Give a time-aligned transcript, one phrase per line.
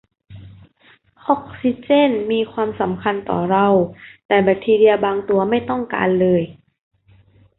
[1.27, 3.67] ออกซิเจนมีความสำคัญต่อเรา
[4.27, 6.41] แต่แบคทีเรียบางตัวไม่ต้องการเลย